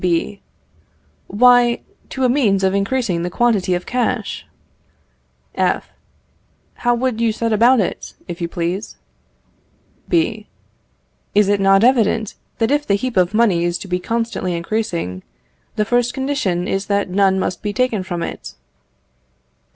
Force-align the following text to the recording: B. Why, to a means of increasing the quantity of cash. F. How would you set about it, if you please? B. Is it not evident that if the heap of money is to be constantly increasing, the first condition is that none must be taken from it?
B. 0.01 0.41
Why, 1.27 1.83
to 2.09 2.23
a 2.23 2.27
means 2.27 2.63
of 2.63 2.73
increasing 2.73 3.21
the 3.21 3.29
quantity 3.29 3.75
of 3.75 3.85
cash. 3.85 4.47
F. 5.53 5.91
How 6.73 6.95
would 6.95 7.21
you 7.21 7.31
set 7.31 7.53
about 7.53 7.79
it, 7.79 8.15
if 8.27 8.41
you 8.41 8.47
please? 8.47 8.95
B. 10.09 10.49
Is 11.35 11.49
it 11.49 11.59
not 11.59 11.83
evident 11.83 12.33
that 12.57 12.71
if 12.71 12.87
the 12.87 12.95
heap 12.95 13.15
of 13.15 13.35
money 13.35 13.63
is 13.63 13.77
to 13.77 13.87
be 13.87 13.99
constantly 13.99 14.55
increasing, 14.55 15.21
the 15.75 15.85
first 15.85 16.15
condition 16.15 16.67
is 16.67 16.87
that 16.87 17.07
none 17.11 17.37
must 17.39 17.61
be 17.61 17.71
taken 17.71 18.01
from 18.01 18.23
it? 18.23 18.55